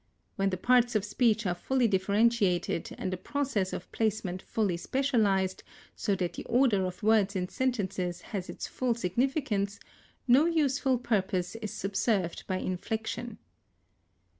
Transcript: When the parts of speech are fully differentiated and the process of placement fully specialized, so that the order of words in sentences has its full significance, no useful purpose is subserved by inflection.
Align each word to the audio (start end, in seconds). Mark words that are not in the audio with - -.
When 0.35 0.49
the 0.49 0.57
parts 0.57 0.95
of 0.95 1.05
speech 1.05 1.45
are 1.45 1.53
fully 1.53 1.87
differentiated 1.87 2.89
and 2.97 3.13
the 3.13 3.17
process 3.17 3.71
of 3.71 3.91
placement 3.91 4.41
fully 4.41 4.75
specialized, 4.75 5.61
so 5.95 6.15
that 6.15 6.33
the 6.33 6.45
order 6.45 6.85
of 6.87 7.03
words 7.03 7.35
in 7.35 7.49
sentences 7.49 8.21
has 8.21 8.49
its 8.49 8.65
full 8.65 8.95
significance, 8.95 9.79
no 10.27 10.47
useful 10.47 10.97
purpose 10.97 11.53
is 11.57 11.71
subserved 11.71 12.47
by 12.47 12.57
inflection. 12.57 13.37